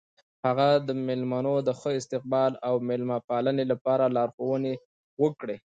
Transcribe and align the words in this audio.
هغه 0.45 0.67
د 0.87 0.89
میلمنو 1.07 1.55
د 1.67 1.69
ښه 1.79 1.89
استقبال 1.99 2.51
او 2.67 2.73
میلمه 2.87 3.17
پالنې 3.27 3.65
لپاره 3.71 4.13
لارښوونې 4.15 4.73
وکړې. 5.23 5.57